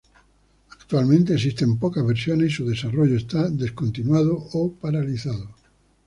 Actualmente 0.71 1.35
existen 1.35 1.77
pocas 1.77 2.03
versiones, 2.03 2.47
y 2.47 2.55
su 2.55 2.65
desarrollo 2.67 3.15
está 3.17 3.51
descontinuado 3.51 4.35
o 4.53 4.71
paralizado. 4.73 5.53